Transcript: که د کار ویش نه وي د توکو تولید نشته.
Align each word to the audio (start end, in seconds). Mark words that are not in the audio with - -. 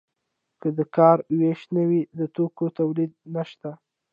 که 0.61 0.67
د 0.77 0.79
کار 0.95 1.17
ویش 1.37 1.61
نه 1.75 1.83
وي 1.89 2.01
د 2.17 2.21
توکو 2.35 2.65
تولید 2.79 3.11
نشته. 3.35 3.69